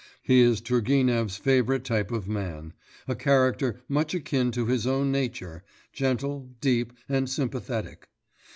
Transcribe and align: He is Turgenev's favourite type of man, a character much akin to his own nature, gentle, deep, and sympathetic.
He 0.23 0.39
is 0.39 0.61
Turgenev's 0.61 1.37
favourite 1.37 1.83
type 1.83 2.09
of 2.09 2.27
man, 2.27 2.73
a 3.07 3.13
character 3.13 3.79
much 3.87 4.15
akin 4.15 4.51
to 4.53 4.65
his 4.65 4.87
own 4.87 5.11
nature, 5.11 5.63
gentle, 5.93 6.49
deep, 6.59 6.93
and 7.07 7.29
sympathetic. 7.29 8.07